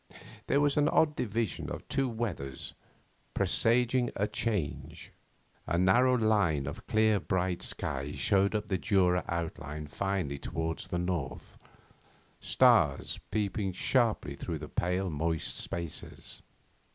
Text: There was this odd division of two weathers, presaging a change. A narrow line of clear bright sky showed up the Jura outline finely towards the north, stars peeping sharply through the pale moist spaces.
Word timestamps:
There 0.47 0.59
was 0.59 0.73
this 0.73 0.87
odd 0.91 1.15
division 1.15 1.69
of 1.69 1.87
two 1.87 2.09
weathers, 2.09 2.73
presaging 3.35 4.09
a 4.15 4.27
change. 4.27 5.11
A 5.67 5.77
narrow 5.77 6.17
line 6.17 6.65
of 6.65 6.87
clear 6.87 7.19
bright 7.19 7.61
sky 7.61 8.13
showed 8.13 8.55
up 8.55 8.67
the 8.67 8.79
Jura 8.79 9.23
outline 9.27 9.85
finely 9.85 10.39
towards 10.39 10.87
the 10.87 10.97
north, 10.97 11.59
stars 12.39 13.19
peeping 13.29 13.73
sharply 13.73 14.33
through 14.35 14.57
the 14.57 14.67
pale 14.69 15.11
moist 15.11 15.57
spaces. 15.57 16.41